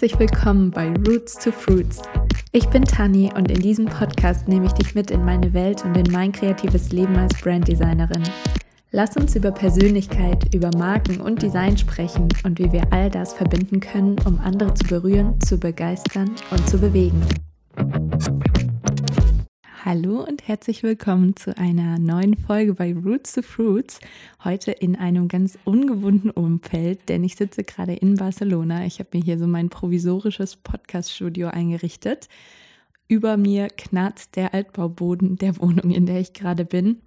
[0.00, 2.00] Herzlich willkommen bei Roots to Fruits.
[2.52, 5.94] Ich bin Tani und in diesem Podcast nehme ich dich mit in meine Welt und
[5.94, 8.22] in mein kreatives Leben als Branddesignerin.
[8.92, 13.80] Lass uns über Persönlichkeit, über Marken und Design sprechen und wie wir all das verbinden
[13.80, 17.20] können, um andere zu berühren, zu begeistern und zu bewegen.
[19.82, 23.98] Hallo und herzlich willkommen zu einer neuen Folge bei Roots to Fruits.
[24.44, 28.84] Heute in einem ganz ungewohnten Umfeld, denn ich sitze gerade in Barcelona.
[28.84, 32.28] Ich habe mir hier so mein provisorisches Podcast-Studio eingerichtet.
[33.08, 36.98] Über mir knarzt der Altbauboden der Wohnung, in der ich gerade bin.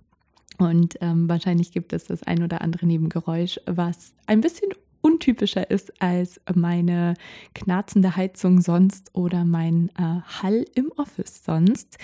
[0.58, 4.72] Und ähm, wahrscheinlich gibt es das ein oder andere Nebengeräusch, was ein bisschen
[5.04, 7.16] untypischer ist als meine
[7.54, 11.98] knarzende Heizung sonst oder mein äh, Hall im Office sonst.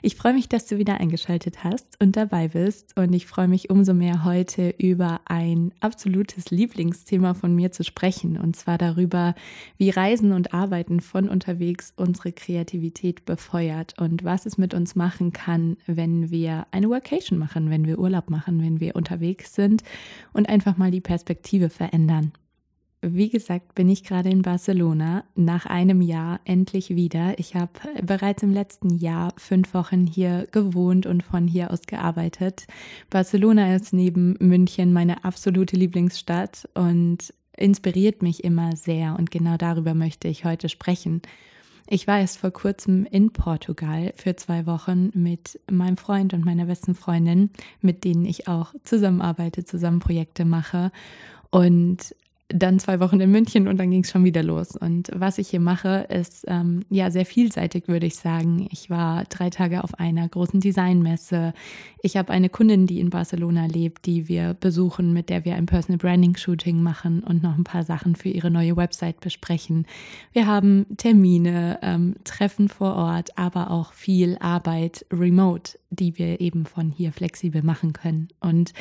[0.00, 3.68] Ich freue mich, dass du wieder eingeschaltet hast und dabei bist und ich freue mich
[3.68, 9.34] umso mehr heute über ein absolutes Lieblingsthema von mir zu sprechen und zwar darüber,
[9.76, 15.34] wie Reisen und Arbeiten von unterwegs unsere Kreativität befeuert und was es mit uns machen
[15.34, 19.82] kann, wenn wir eine Workation machen, wenn wir Urlaub machen, wenn wir unterwegs sind
[20.32, 22.32] und einfach mal die Perspektive verändern.
[23.08, 27.38] Wie gesagt, bin ich gerade in Barcelona, nach einem Jahr endlich wieder.
[27.38, 27.70] Ich habe
[28.02, 32.66] bereits im letzten Jahr fünf Wochen hier gewohnt und von hier aus gearbeitet.
[33.08, 39.94] Barcelona ist neben München meine absolute Lieblingsstadt und inspiriert mich immer sehr und genau darüber
[39.94, 41.22] möchte ich heute sprechen.
[41.88, 46.64] Ich war erst vor kurzem in Portugal für zwei Wochen mit meinem Freund und meiner
[46.64, 50.90] besten Freundin, mit denen ich auch zusammenarbeite, zusammen Projekte mache.
[51.50, 52.12] Und
[52.48, 54.76] dann zwei Wochen in München und dann ging es schon wieder los.
[54.76, 58.68] Und was ich hier mache, ist ähm, ja sehr vielseitig, würde ich sagen.
[58.70, 61.54] Ich war drei Tage auf einer großen Designmesse.
[62.02, 65.66] Ich habe eine Kundin, die in Barcelona lebt, die wir besuchen, mit der wir ein
[65.66, 69.86] Personal Branding Shooting machen und noch ein paar Sachen für ihre neue Website besprechen.
[70.32, 76.66] Wir haben Termine, ähm, Treffen vor Ort, aber auch viel Arbeit remote, die wir eben
[76.66, 78.28] von hier flexibel machen können.
[78.40, 78.72] Und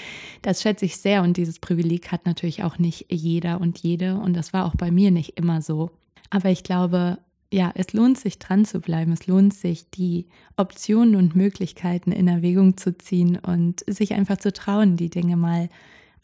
[0.42, 4.34] das schätze ich sehr und dieses Privileg hat natürlich auch nicht jeder und jede und
[4.34, 5.92] das war auch bei mir nicht immer so.
[6.30, 7.18] Aber ich glaube,
[7.52, 9.12] ja, es lohnt sich dran zu bleiben.
[9.12, 10.28] Es lohnt sich, die
[10.58, 15.70] Optionen und Möglichkeiten in Erwägung zu ziehen und sich einfach zu trauen, die Dinge mal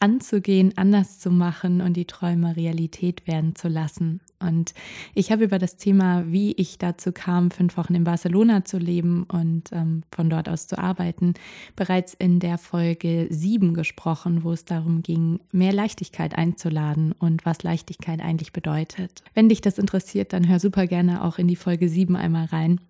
[0.02, 4.20] anzugehen, anders zu machen und die Träume Realität werden zu lassen.
[4.40, 4.74] Und
[5.14, 9.22] ich habe über das Thema, wie ich dazu kam, fünf Wochen in Barcelona zu leben
[9.22, 11.34] und ähm, von dort aus zu arbeiten,
[11.76, 17.62] bereits in der Folge sieben gesprochen, wo es darum ging, mehr Leichtigkeit einzuladen und was
[17.62, 19.22] Leichtigkeit eigentlich bedeutet.
[19.34, 22.80] Wenn dich das interessiert, dann hör super gerne auch in die Folge sieben einmal rein,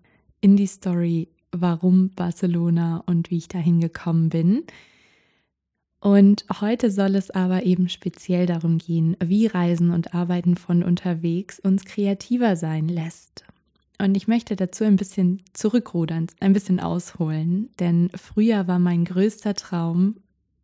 [0.41, 4.63] in die Story, warum Barcelona und wie ich dahin gekommen bin.
[6.03, 11.61] Und heute soll es aber eben speziell darum gehen, wie Reisen und Arbeiten von unterwegs
[11.61, 13.45] uns kreativer sein lässt.
[13.99, 19.53] Und ich möchte dazu ein bisschen zurückrudern, ein bisschen ausholen, denn früher war mein größter
[19.53, 20.17] Traum,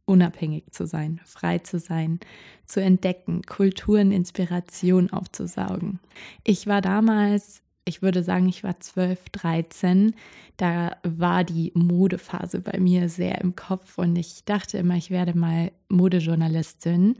[0.04, 2.20] unabhängig zu sein, frei zu sein,
[2.66, 6.02] zu entdecken, Kulturen, Inspiration aufzusaugen.
[6.44, 10.14] Ich war damals ich würde sagen, ich war 12, 13.
[10.58, 15.38] Da war die Modephase bei mir sehr im Kopf und ich dachte immer, ich werde
[15.38, 17.16] mal Modejournalistin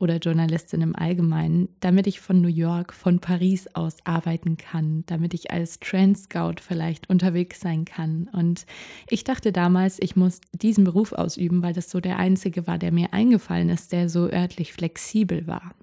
[0.00, 5.34] oder Journalistin im Allgemeinen, damit ich von New York, von Paris aus arbeiten kann, damit
[5.34, 8.28] ich als Trend Scout vielleicht unterwegs sein kann.
[8.32, 8.66] Und
[9.08, 12.92] ich dachte damals, ich muss diesen Beruf ausüben, weil das so der einzige war, der
[12.92, 15.74] mir eingefallen ist, der so örtlich flexibel war.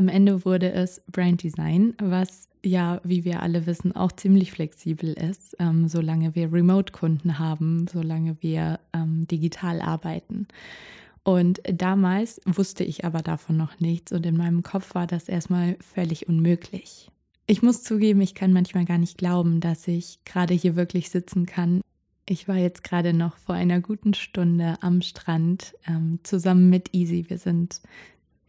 [0.00, 5.12] Am Ende wurde es Brand Design, was ja, wie wir alle wissen, auch ziemlich flexibel
[5.12, 10.48] ist, ähm, solange wir Remote-Kunden haben, solange wir ähm, digital arbeiten.
[11.22, 15.76] Und damals wusste ich aber davon noch nichts und in meinem Kopf war das erstmal
[15.80, 17.10] völlig unmöglich.
[17.46, 21.44] Ich muss zugeben, ich kann manchmal gar nicht glauben, dass ich gerade hier wirklich sitzen
[21.44, 21.82] kann.
[22.24, 27.26] Ich war jetzt gerade noch vor einer guten Stunde am Strand ähm, zusammen mit Easy.
[27.28, 27.82] Wir sind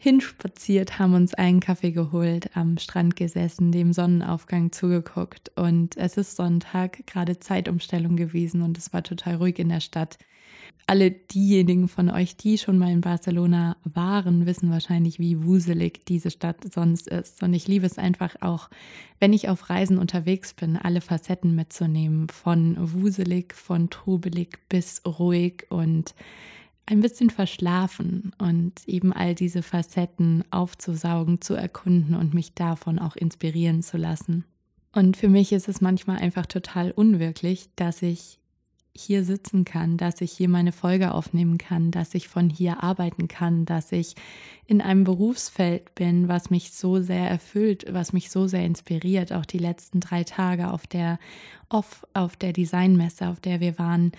[0.02, 5.52] hinspaziert, haben uns einen Kaffee geholt, am Strand gesessen, dem Sonnenaufgang zugeguckt.
[5.56, 10.18] Und es ist Sonntag, gerade Zeitumstellung gewesen und es war total ruhig in der Stadt.
[10.88, 16.32] Alle diejenigen von euch, die schon mal in Barcelona waren, wissen wahrscheinlich, wie wuselig diese
[16.32, 17.44] Stadt sonst ist.
[17.44, 18.72] Und ich liebe es einfach auch,
[19.20, 22.28] wenn ich auf Reisen unterwegs bin, alle Facetten mitzunehmen.
[22.30, 26.16] Von wuselig, von trubelig bis ruhig und
[26.86, 33.16] ein bisschen verschlafen und eben all diese Facetten aufzusaugen, zu erkunden und mich davon auch
[33.16, 34.46] inspirieren zu lassen.
[34.94, 38.40] Und für mich ist es manchmal einfach total unwirklich, dass ich
[38.94, 43.30] hier sitzen kann, dass ich hier meine Folge aufnehmen kann, dass ich von hier arbeiten
[43.30, 44.16] kann, dass ich
[44.66, 49.32] in einem Berufsfeld bin, was mich so sehr erfüllt, was mich so sehr inspiriert.
[49.32, 51.20] Auch die letzten drei Tage auf der
[51.72, 54.12] Off, auf der Designmesse, auf der wir waren,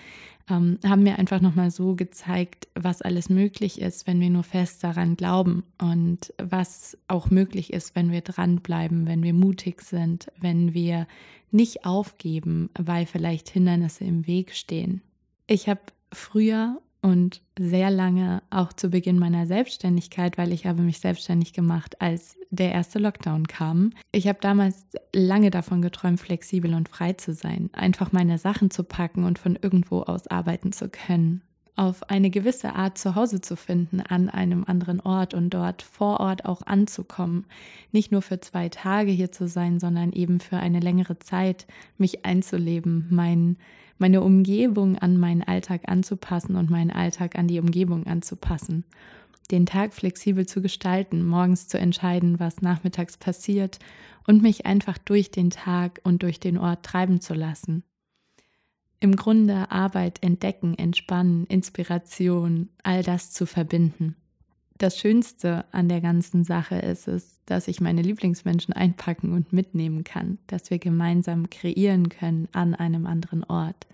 [0.49, 4.83] ähm, haben mir einfach nochmal so gezeigt, was alles möglich ist, wenn wir nur fest
[4.83, 10.73] daran glauben und was auch möglich ist, wenn wir dranbleiben, wenn wir mutig sind, wenn
[10.73, 11.07] wir
[11.51, 15.01] nicht aufgeben, weil vielleicht Hindernisse im Weg stehen.
[15.47, 20.99] Ich habe früher und sehr lange auch zu Beginn meiner Selbstständigkeit, weil ich habe mich
[20.99, 23.91] selbstständig gemacht, als der erste Lockdown kam.
[24.11, 28.83] Ich habe damals lange davon geträumt, flexibel und frei zu sein, einfach meine Sachen zu
[28.85, 31.41] packen und von irgendwo aus arbeiten zu können,
[31.75, 36.21] auf eine gewisse Art zu Hause zu finden an einem anderen Ort und dort vor
[36.21, 37.45] Ort auch anzukommen,
[37.91, 41.67] nicht nur für zwei Tage hier zu sein, sondern eben für eine längere Zeit
[41.97, 43.57] mich einzuleben, mein
[43.97, 48.85] meine Umgebung an meinen Alltag anzupassen und meinen Alltag an die Umgebung anzupassen.
[49.51, 53.79] Den Tag flexibel zu gestalten, morgens zu entscheiden, was nachmittags passiert
[54.25, 57.83] und mich einfach durch den Tag und durch den Ort treiben zu lassen.
[58.99, 64.15] Im Grunde Arbeit entdecken, entspannen, Inspiration, all das zu verbinden
[64.77, 70.03] das Schönste an der ganzen Sache ist es, dass ich meine Lieblingsmenschen einpacken und mitnehmen
[70.03, 73.87] kann, dass wir gemeinsam kreieren können an einem anderen Ort.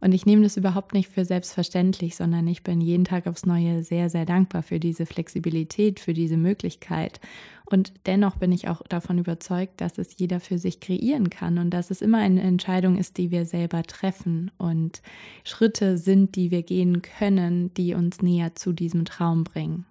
[0.00, 3.82] Und ich nehme das überhaupt nicht für selbstverständlich, sondern ich bin jeden Tag aufs Neue
[3.82, 7.18] sehr, sehr dankbar für diese Flexibilität, für diese Möglichkeit.
[7.64, 11.70] Und dennoch bin ich auch davon überzeugt, dass es jeder für sich kreieren kann und
[11.70, 15.02] dass es immer eine Entscheidung ist, die wir selber treffen und
[15.44, 19.86] Schritte sind, die wir gehen können, die uns näher zu diesem Traum bringen.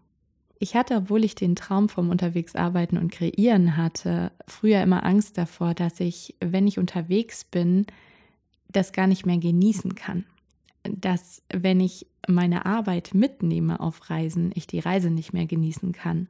[0.58, 5.74] Ich hatte, obwohl ich den Traum vom Unterwegsarbeiten und Kreieren hatte, früher immer Angst davor,
[5.74, 7.86] dass ich, wenn ich unterwegs bin,
[8.70, 10.26] das gar nicht mehr genießen kann.
[10.84, 16.28] Dass, wenn ich meine Arbeit mitnehme auf Reisen, ich die Reise nicht mehr genießen kann.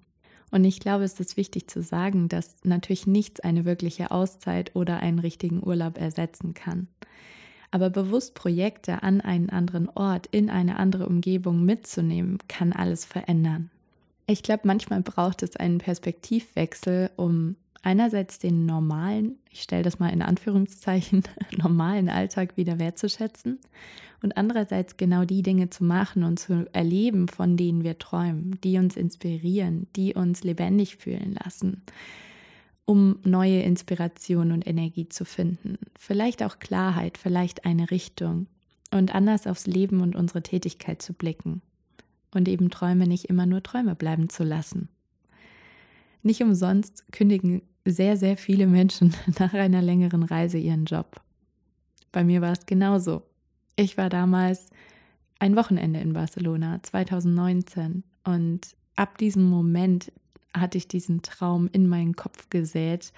[0.51, 4.99] Und ich glaube, es ist wichtig zu sagen, dass natürlich nichts eine wirkliche Auszeit oder
[4.99, 6.87] einen richtigen Urlaub ersetzen kann.
[7.71, 13.69] Aber bewusst Projekte an einen anderen Ort, in eine andere Umgebung mitzunehmen, kann alles verändern.
[14.27, 20.09] Ich glaube, manchmal braucht es einen Perspektivwechsel, um einerseits den normalen, ich stelle das mal
[20.09, 21.23] in Anführungszeichen,
[21.57, 23.59] normalen Alltag wieder wertzuschätzen
[24.23, 28.79] und andererseits genau die Dinge zu machen und zu erleben, von denen wir träumen, die
[28.79, 31.83] uns inspirieren, die uns lebendig fühlen lassen,
[32.85, 35.77] um neue Inspiration und Energie zu finden.
[35.99, 38.47] Vielleicht auch Klarheit, vielleicht eine Richtung
[38.91, 41.61] und anders aufs Leben und unsere Tätigkeit zu blicken
[42.35, 44.89] und eben Träume nicht immer nur Träume bleiben zu lassen.
[46.23, 51.21] Nicht umsonst kündigen sehr, sehr viele Menschen nach einer längeren Reise ihren Job.
[52.11, 53.23] Bei mir war es genauso.
[53.75, 54.69] Ich war damals
[55.39, 60.11] ein Wochenende in Barcelona 2019 und ab diesem Moment
[60.53, 63.11] hatte ich diesen Traum in meinen Kopf gesät,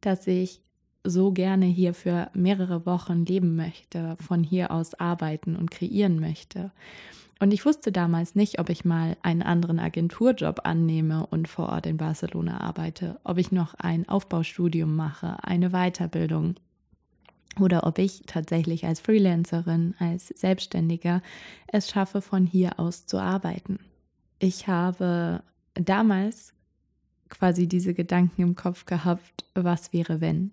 [0.00, 0.60] dass ich
[1.02, 6.72] so gerne hier für mehrere Wochen leben möchte, von hier aus arbeiten und kreieren möchte.
[7.38, 11.86] Und ich wusste damals nicht, ob ich mal einen anderen Agenturjob annehme und vor Ort
[11.86, 16.54] in Barcelona arbeite, ob ich noch ein Aufbaustudium mache, eine Weiterbildung
[17.60, 21.22] oder ob ich tatsächlich als Freelancerin, als Selbstständiger
[21.66, 23.80] es schaffe, von hier aus zu arbeiten.
[24.38, 25.42] Ich habe
[25.74, 26.54] damals
[27.28, 30.52] quasi diese Gedanken im Kopf gehabt, was wäre wenn.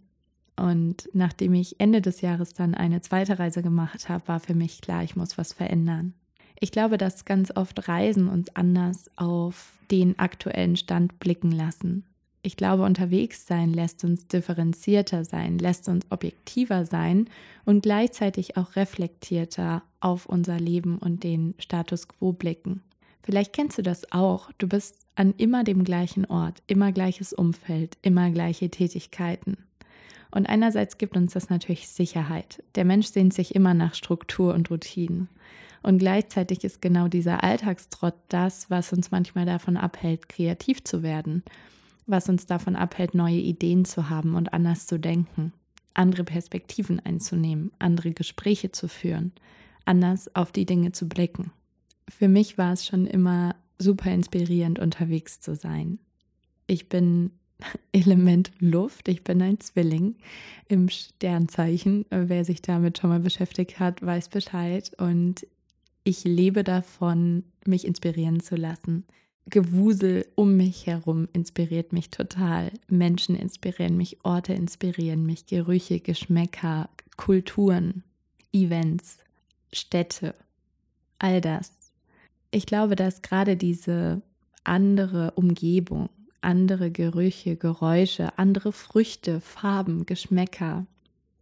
[0.55, 4.81] Und nachdem ich Ende des Jahres dann eine zweite Reise gemacht habe, war für mich
[4.81, 6.13] klar, ich muss was verändern.
[6.63, 12.05] Ich glaube, dass ganz oft Reisen uns anders auf den aktuellen Stand blicken lassen.
[12.41, 17.27] Ich glaube, unterwegs sein lässt uns differenzierter sein, lässt uns objektiver sein
[17.65, 22.81] und gleichzeitig auch reflektierter auf unser Leben und den Status quo blicken.
[23.23, 24.49] Vielleicht kennst du das auch.
[24.57, 29.57] Du bist an immer dem gleichen Ort, immer gleiches Umfeld, immer gleiche Tätigkeiten.
[30.31, 32.63] Und einerseits gibt uns das natürlich Sicherheit.
[32.75, 35.27] Der Mensch sehnt sich immer nach Struktur und Routinen.
[35.83, 41.43] Und gleichzeitig ist genau dieser Alltagstrott das, was uns manchmal davon abhält, kreativ zu werden,
[42.07, 45.53] was uns davon abhält, neue Ideen zu haben und anders zu denken,
[45.93, 49.33] andere Perspektiven einzunehmen, andere Gespräche zu führen,
[49.85, 51.51] anders auf die Dinge zu blicken.
[52.09, 55.99] Für mich war es schon immer super inspirierend, unterwegs zu sein.
[56.67, 57.31] Ich bin
[57.91, 59.07] Element Luft.
[59.07, 60.15] Ich bin ein Zwilling
[60.67, 62.05] im Sternzeichen.
[62.09, 64.91] Wer sich damit schon mal beschäftigt hat, weiß Bescheid.
[64.97, 65.45] Und
[66.03, 69.05] ich lebe davon, mich inspirieren zu lassen.
[69.49, 72.71] Gewusel um mich herum inspiriert mich total.
[72.87, 78.03] Menschen inspirieren mich, Orte inspirieren mich, Gerüche, Geschmäcker, Kulturen,
[78.53, 79.19] Events.
[79.73, 80.35] Städte,
[81.19, 81.71] all das.
[82.51, 84.21] Ich glaube, dass gerade diese
[84.63, 86.09] andere Umgebung,
[86.41, 90.85] andere Gerüche, Geräusche, andere Früchte, Farben, Geschmäcker,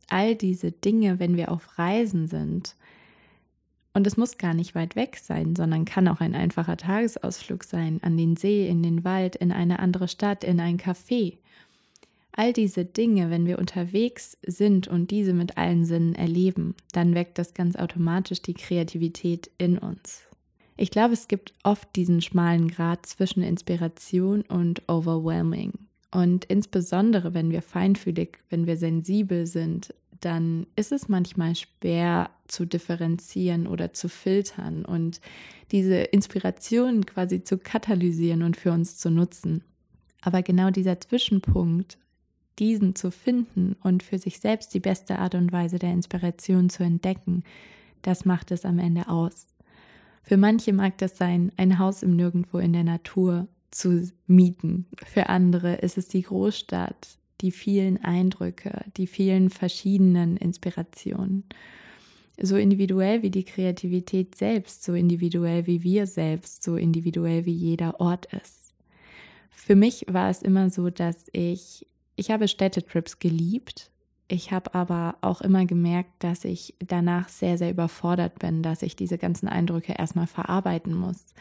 [0.08, 2.76] all diese Dinge, wenn wir auf Reisen sind,
[3.94, 8.00] und es muss gar nicht weit weg sein, sondern kann auch ein einfacher Tagesausflug sein,
[8.02, 11.38] an den See, in den Wald, in eine andere Stadt, in ein Café.
[12.32, 17.38] All diese Dinge, wenn wir unterwegs sind und diese mit allen Sinnen erleben, dann weckt
[17.38, 20.24] das ganz automatisch die Kreativität in uns.
[20.78, 25.74] Ich glaube, es gibt oft diesen schmalen Grad zwischen Inspiration und Overwhelming.
[26.14, 32.66] Und insbesondere, wenn wir feinfühlig, wenn wir sensibel sind, dann ist es manchmal schwer zu
[32.66, 35.20] differenzieren oder zu filtern und
[35.72, 39.64] diese Inspiration quasi zu katalysieren und für uns zu nutzen.
[40.22, 41.98] Aber genau dieser Zwischenpunkt,
[42.60, 46.84] diesen zu finden und für sich selbst die beste Art und Weise der Inspiration zu
[46.84, 47.44] entdecken,
[48.04, 49.48] das macht es am Ende aus.
[50.24, 54.86] Für manche mag das sein, ein Haus im Nirgendwo in der Natur zu mieten.
[55.06, 61.44] Für andere ist es die Großstadt, die vielen Eindrücke, die vielen verschiedenen Inspirationen.
[62.42, 68.00] So individuell wie die Kreativität selbst, so individuell wie wir selbst, so individuell wie jeder
[68.00, 68.74] Ort ist.
[69.50, 73.92] Für mich war es immer so, dass ich, ich habe Städtetrips geliebt.
[74.28, 78.96] Ich habe aber auch immer gemerkt, dass ich danach sehr, sehr überfordert bin, dass ich
[78.96, 81.36] diese ganzen Eindrücke erstmal verarbeiten muss.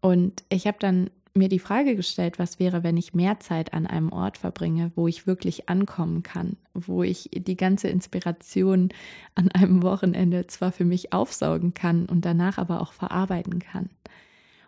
[0.00, 3.86] Und ich habe dann mir die Frage gestellt, was wäre, wenn ich mehr Zeit an
[3.86, 8.90] einem Ort verbringe, wo ich wirklich ankommen kann, wo ich die ganze Inspiration
[9.34, 13.90] an einem Wochenende zwar für mich aufsaugen kann und danach aber auch verarbeiten kann.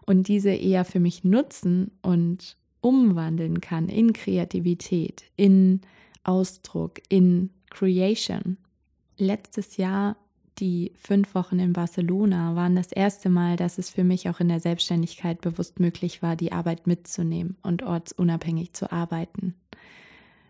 [0.06, 5.80] Und diese eher für mich nutzen und umwandeln kann in Kreativität, in
[6.24, 8.56] Ausdruck, in Creation.
[9.16, 10.16] Letztes Jahr
[10.60, 14.48] die fünf Wochen in Barcelona waren das erste Mal, dass es für mich auch in
[14.48, 19.54] der Selbstständigkeit bewusst möglich war, die Arbeit mitzunehmen und ortsunabhängig zu arbeiten.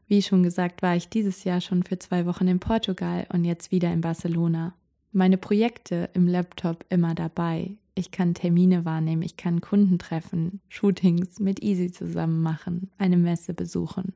[0.09, 3.71] Wie schon gesagt, war ich dieses Jahr schon für zwei Wochen in Portugal und jetzt
[3.71, 4.75] wieder in Barcelona.
[5.13, 7.77] Meine Projekte im Laptop immer dabei.
[7.95, 13.55] Ich kann Termine wahrnehmen, ich kann Kunden treffen, Shootings mit Easy zusammen machen, eine Messe
[13.55, 14.13] besuchen.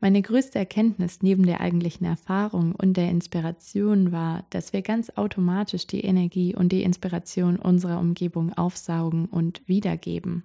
[0.00, 5.86] Meine größte Erkenntnis neben der eigentlichen Erfahrung und der Inspiration war, dass wir ganz automatisch
[5.86, 10.42] die Energie und die Inspiration unserer Umgebung aufsaugen und wiedergeben.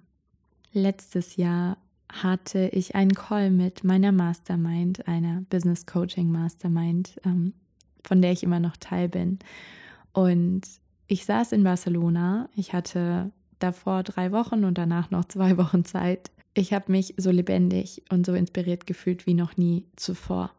[0.72, 1.76] Letztes Jahr
[2.10, 7.52] hatte ich einen Call mit meiner Mastermind, einer Business Coaching Mastermind, ähm,
[8.04, 9.38] von der ich immer noch Teil bin.
[10.12, 10.62] Und
[11.06, 12.48] ich saß in Barcelona.
[12.56, 17.30] Ich hatte davor drei Wochen und danach noch zwei Wochen Zeit, ich habe mich so
[17.30, 20.52] lebendig und so inspiriert gefühlt wie noch nie zuvor.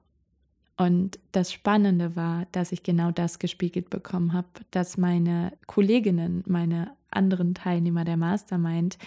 [0.78, 6.92] Und das Spannende war, dass ich genau das gespiegelt bekommen habe, dass meine Kolleginnen, meine
[7.12, 8.98] anderen Teilnehmer der Mastermind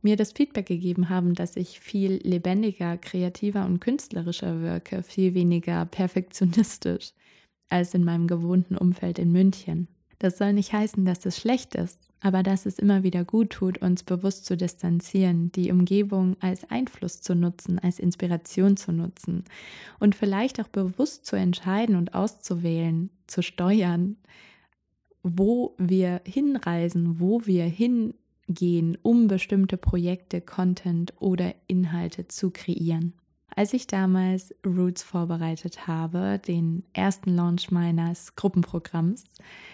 [0.00, 5.84] mir das Feedback gegeben haben, dass ich viel lebendiger, kreativer und künstlerischer wirke, viel weniger
[5.86, 7.12] perfektionistisch
[7.68, 9.86] als in meinem gewohnten Umfeld in München.
[10.22, 13.78] Das soll nicht heißen, dass es schlecht ist aber dass es immer wieder gut tut,
[13.78, 19.44] uns bewusst zu distanzieren, die Umgebung als Einfluss zu nutzen, als Inspiration zu nutzen
[19.98, 24.16] und vielleicht auch bewusst zu entscheiden und auszuwählen, zu steuern,
[25.24, 33.14] wo wir hinreisen, wo wir hingehen, um bestimmte Projekte, Content oder Inhalte zu kreieren.
[33.54, 39.24] Als ich damals Roots vorbereitet habe, den ersten Launch meines Gruppenprogramms,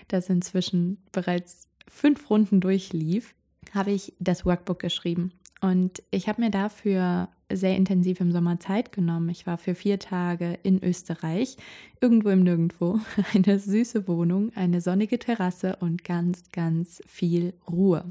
[0.08, 3.34] das inzwischen bereits fünf Runden durchlief,
[3.72, 5.32] habe ich das Workbook geschrieben.
[5.60, 9.28] Und ich habe mir dafür sehr intensiv im Sommer Zeit genommen.
[9.28, 11.56] Ich war für vier Tage in Österreich,
[12.00, 13.00] irgendwo im Nirgendwo,
[13.34, 18.04] eine süße Wohnung, eine sonnige Terrasse und ganz, ganz viel Ruhe.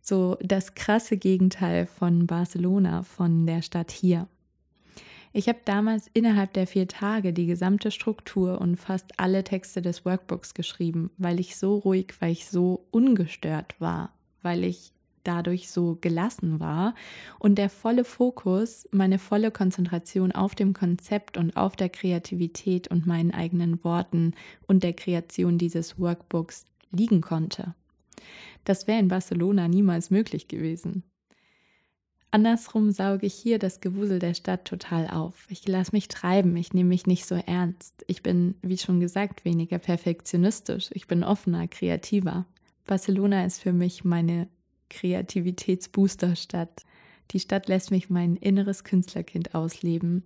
[0.00, 4.26] So das krasse Gegenteil von Barcelona, von der Stadt hier.
[5.32, 10.04] Ich habe damals innerhalb der vier Tage die gesamte Struktur und fast alle Texte des
[10.04, 14.92] Workbooks geschrieben, weil ich so ruhig, weil ich so ungestört war, weil ich
[15.24, 16.94] dadurch so gelassen war
[17.38, 23.06] und der volle Fokus, meine volle Konzentration auf dem Konzept und auf der Kreativität und
[23.06, 24.32] meinen eigenen Worten
[24.66, 27.74] und der Kreation dieses Workbooks liegen konnte.
[28.64, 31.02] Das wäre in Barcelona niemals möglich gewesen.
[32.30, 35.46] Andersrum sauge ich hier das Gewusel der Stadt total auf.
[35.48, 38.04] Ich lasse mich treiben, ich nehme mich nicht so ernst.
[38.06, 40.90] Ich bin, wie schon gesagt, weniger perfektionistisch.
[40.92, 42.44] Ich bin offener, kreativer.
[42.84, 44.48] Barcelona ist für mich meine
[44.90, 46.84] Kreativitätsboosterstadt.
[47.30, 50.22] Die Stadt lässt mich mein inneres Künstlerkind ausleben.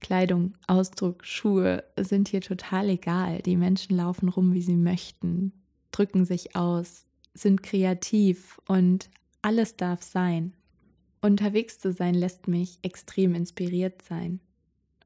[0.00, 3.40] Kleidung, Ausdruck, Schuhe sind hier total egal.
[3.42, 5.52] Die Menschen laufen rum, wie sie möchten,
[5.92, 9.10] drücken sich aus, sind kreativ und
[9.42, 10.54] alles darf sein.
[11.24, 14.40] Unterwegs zu sein lässt mich extrem inspiriert sein.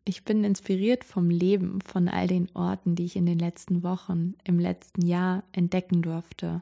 [0.05, 4.35] Ich bin inspiriert vom Leben, von all den Orten, die ich in den letzten Wochen,
[4.43, 6.61] im letzten Jahr entdecken durfte.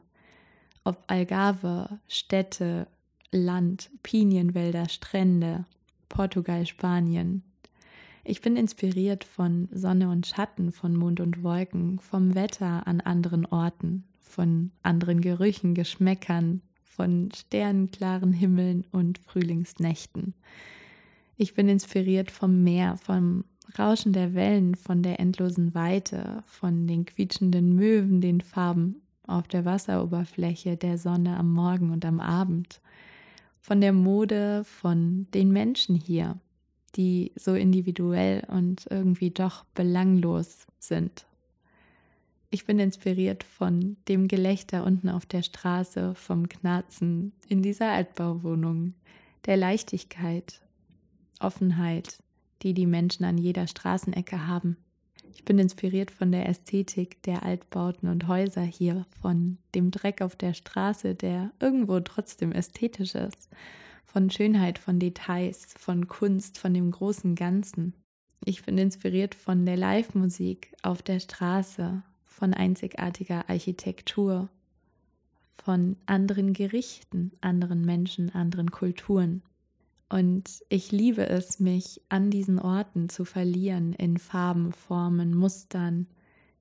[0.83, 2.85] Ob Algarve, Städte,
[3.31, 5.65] Land, Pinienwälder, Strände,
[6.07, 7.41] Portugal, Spanien,
[8.23, 13.47] ich bin inspiriert von Sonne und Schatten, von Mond und Wolken, vom Wetter an anderen
[13.47, 16.61] Orten, von anderen Gerüchen, Geschmäckern,
[16.97, 20.33] von sternenklaren Himmeln und Frühlingsnächten.
[21.37, 23.45] Ich bin inspiriert vom Meer, vom
[23.77, 29.63] Rauschen der Wellen, von der endlosen Weite, von den quietschenden Möwen, den Farben auf der
[29.63, 32.81] Wasseroberfläche, der Sonne am Morgen und am Abend,
[33.59, 36.39] von der Mode, von den Menschen hier,
[36.95, 41.27] die so individuell und irgendwie doch belanglos sind.
[42.49, 48.93] Ich bin inspiriert von dem Gelächter unten auf der Straße, vom Knarzen in dieser Altbauwohnung,
[49.45, 50.61] der Leichtigkeit,
[51.39, 52.17] Offenheit,
[52.61, 54.77] die die Menschen an jeder Straßenecke haben.
[55.33, 60.35] Ich bin inspiriert von der Ästhetik der Altbauten und Häuser hier, von dem Dreck auf
[60.35, 63.49] der Straße, der irgendwo trotzdem ästhetisch ist
[64.07, 67.93] von Schönheit, von Details, von Kunst, von dem großen Ganzen.
[68.45, 72.01] Ich bin inspiriert von der Live-Musik auf der Straße,
[72.37, 74.47] von einzigartiger Architektur,
[75.57, 79.41] von anderen Gerichten, anderen Menschen, anderen Kulturen.
[80.07, 86.05] Und ich liebe es, mich an diesen Orten zu verlieren in Farben, Formen, Mustern,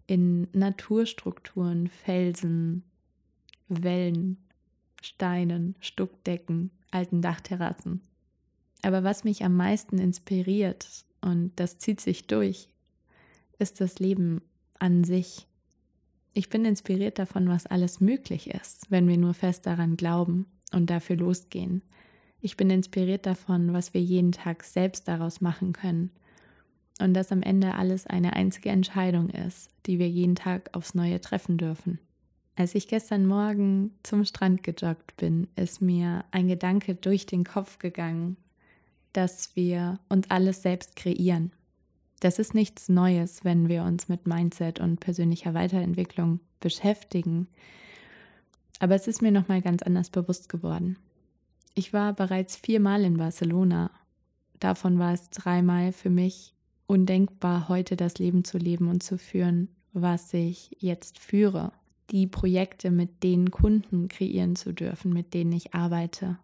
[0.06, 2.83] in Naturstrukturen, Felsen,
[3.68, 4.38] Wellen,
[5.02, 8.00] Steinen, Stuckdecken, alten Dachterrassen.
[8.83, 12.68] Aber was mich am meisten inspiriert, und das zieht sich durch,
[13.59, 14.40] ist das Leben
[14.78, 15.47] an sich.
[16.36, 20.90] Ich bin inspiriert davon, was alles möglich ist, wenn wir nur fest daran glauben und
[20.90, 21.80] dafür losgehen.
[22.42, 26.10] Ich bin inspiriert davon, was wir jeden Tag selbst daraus machen können
[27.00, 31.22] und dass am Ende alles eine einzige Entscheidung ist, die wir jeden Tag aufs Neue
[31.22, 32.00] treffen dürfen.
[32.54, 37.78] Als ich gestern Morgen zum Strand gejoggt bin, ist mir ein Gedanke durch den Kopf
[37.78, 38.36] gegangen,
[39.14, 41.52] dass wir uns alles selbst kreieren.
[42.26, 47.47] Das ist nichts Neues, wenn wir uns mit Mindset und persönlicher Weiterentwicklung beschäftigen.
[48.80, 50.99] Aber es ist mir nochmal ganz anders bewusst geworden.
[51.76, 53.93] Ich war bereits viermal in Barcelona.
[54.58, 56.52] Davon war es dreimal für mich
[56.89, 61.71] undenkbar, heute das Leben zu leben und zu führen, was ich jetzt führe
[62.10, 66.41] die Projekte mit den Kunden kreieren zu dürfen, mit denen ich arbeite,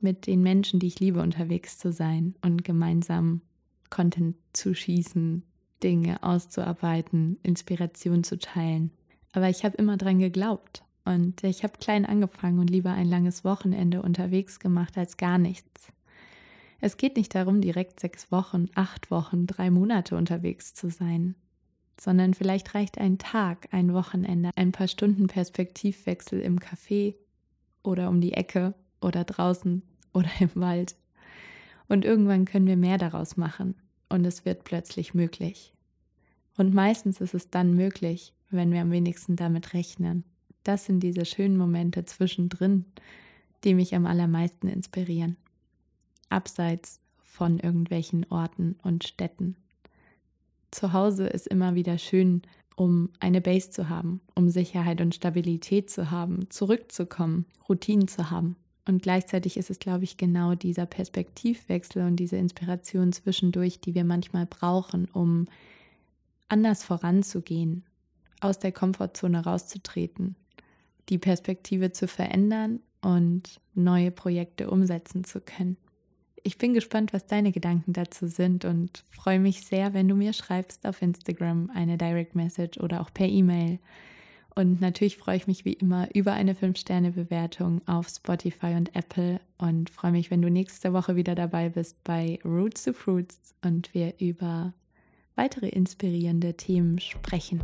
[0.00, 3.42] mit den Menschen, die ich liebe, unterwegs zu sein und gemeinsam
[3.90, 5.42] Content zu schießen,
[5.82, 8.90] Dinge auszuarbeiten, Inspiration zu teilen.
[9.32, 13.44] Aber ich habe immer dran geglaubt und ich habe klein angefangen und lieber ein langes
[13.44, 15.92] Wochenende unterwegs gemacht als gar nichts.
[16.80, 21.34] Es geht nicht darum, direkt sechs Wochen, acht Wochen, drei Monate unterwegs zu sein
[22.00, 27.14] sondern vielleicht reicht ein Tag, ein Wochenende, ein paar Stunden Perspektivwechsel im Café
[27.82, 30.96] oder um die Ecke oder draußen oder im Wald.
[31.88, 33.74] Und irgendwann können wir mehr daraus machen
[34.08, 35.72] und es wird plötzlich möglich.
[36.56, 40.24] Und meistens ist es dann möglich, wenn wir am wenigsten damit rechnen.
[40.64, 42.84] Das sind diese schönen Momente zwischendrin,
[43.64, 45.36] die mich am allermeisten inspirieren.
[46.28, 49.56] Abseits von irgendwelchen Orten und Städten
[50.70, 52.42] zu Hause ist immer wieder schön,
[52.76, 58.56] um eine Base zu haben, um Sicherheit und Stabilität zu haben, zurückzukommen, Routinen zu haben.
[58.88, 64.02] Und gleichzeitig ist es, glaube ich, genau dieser Perspektivwechsel und diese Inspiration zwischendurch, die wir
[64.02, 65.46] manchmal brauchen, um
[66.48, 67.84] anders voranzugehen,
[68.40, 70.36] aus der Komfortzone rauszutreten,
[71.10, 75.76] die Perspektive zu verändern und neue Projekte umsetzen zu können.
[76.42, 80.32] Ich bin gespannt, was deine Gedanken dazu sind und freue mich sehr, wenn du mir
[80.32, 83.80] schreibst auf Instagram eine Direct Message oder auch per E-Mail.
[84.58, 89.88] Und natürlich freue ich mich wie immer über eine 5-Sterne-Bewertung auf Spotify und Apple und
[89.88, 94.14] freue mich, wenn du nächste Woche wieder dabei bist bei Roots to Fruits und wir
[94.18, 94.72] über
[95.36, 97.62] weitere inspirierende Themen sprechen.